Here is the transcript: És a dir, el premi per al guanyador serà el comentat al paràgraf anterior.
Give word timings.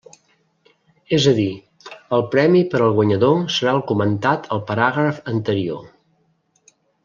És 1.17 1.27
a 1.31 1.33
dir, 1.39 1.49
el 2.17 2.25
premi 2.31 2.63
per 2.71 2.81
al 2.87 2.95
guanyador 3.01 3.37
serà 3.59 3.77
el 3.81 3.85
comentat 3.93 4.51
al 4.57 4.65
paràgraf 4.73 5.21
anterior. 5.37 5.89